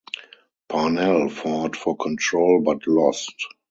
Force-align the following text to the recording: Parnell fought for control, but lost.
Parnell 0.67 1.29
fought 1.29 1.75
for 1.75 1.95
control, 1.95 2.63
but 2.65 2.87
lost. 2.87 3.35